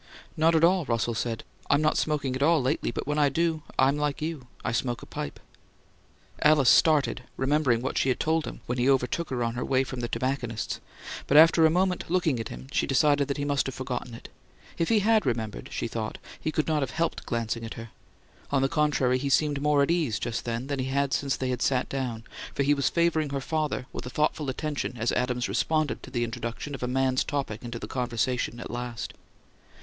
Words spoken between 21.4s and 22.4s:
sat down,